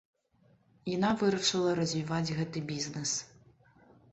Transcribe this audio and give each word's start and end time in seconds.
Яна 0.95 1.11
вырашыла 1.19 1.75
развіваць 1.81 2.33
гэты 2.41 2.65
бізнес. 2.73 3.09